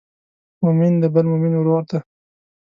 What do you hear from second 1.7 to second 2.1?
دی.